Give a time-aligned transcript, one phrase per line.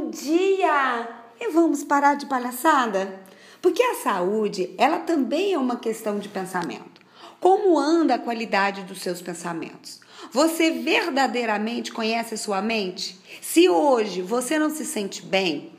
[0.00, 1.08] Bom dia!
[1.40, 3.20] E vamos parar de palhaçada?
[3.60, 7.02] Porque a saúde, ela também é uma questão de pensamento.
[7.40, 9.98] Como anda a qualidade dos seus pensamentos?
[10.30, 13.18] Você verdadeiramente conhece a sua mente?
[13.42, 15.72] Se hoje você não se sente bem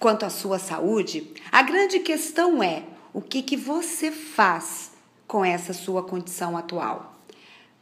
[0.00, 2.82] quanto à sua saúde, a grande questão é
[3.14, 4.90] o que, que você faz
[5.24, 7.16] com essa sua condição atual.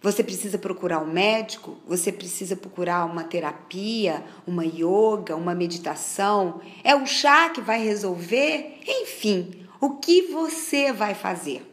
[0.03, 6.63] Você precisa procurar um médico, você precisa procurar uma terapia, uma yoga, uma meditação.
[6.83, 8.79] É o chá que vai resolver?
[8.87, 11.67] Enfim, o que você vai fazer?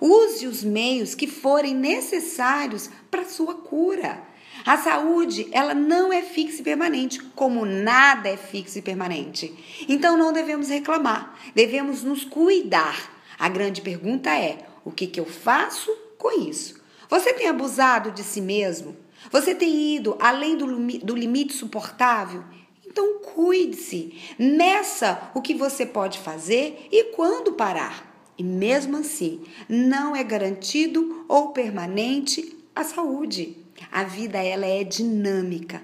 [0.00, 4.22] Use os meios que forem necessários para sua cura.
[4.64, 9.54] A saúde, ela não é fixa e permanente, como nada é fixo e permanente.
[9.86, 13.12] Então não devemos reclamar, devemos nos cuidar.
[13.38, 16.85] A grande pergunta é: o que, que eu faço com isso?
[17.08, 18.96] Você tem abusado de si mesmo?
[19.30, 20.66] Você tem ido além do,
[21.04, 22.44] do limite suportável?
[22.86, 28.14] Então cuide-se, meça o que você pode fazer e quando parar.
[28.38, 33.56] E mesmo assim, não é garantido ou permanente a saúde.
[33.90, 35.82] A vida ela é dinâmica.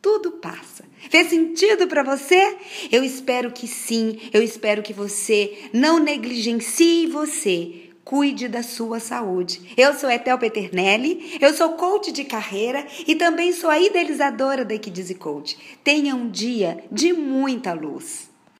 [0.00, 0.84] Tudo passa.
[1.10, 2.56] Fez sentido para você?
[2.90, 4.18] Eu espero que sim.
[4.32, 9.72] Eu espero que você não negligencie você cuide da sua saúde.
[9.76, 14.74] Eu sou Etel Peternelli, eu sou coach de carreira e também sou a idealizadora da
[14.74, 15.56] Equidize Coach.
[15.84, 18.31] Tenha um dia de muita luz.